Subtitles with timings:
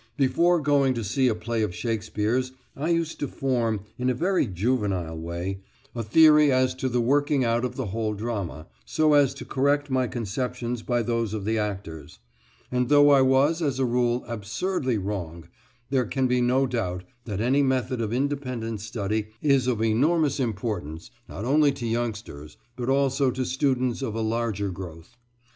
[0.17, 4.47] Before going to see a play of Shakespeare's I used to form in a very
[4.47, 5.59] juvenile way
[5.93, 9.91] a theory as to the working out of the whole drama, so as to correct
[9.91, 12.17] my conceptions by those of the actors;
[12.71, 15.47] and though I was, as a rule, absurdly wrong,
[15.91, 21.11] there can be no doubt that any method of independent study is of enormous importance,
[21.29, 25.15] not only to youngsters, but also to students of a larger growth.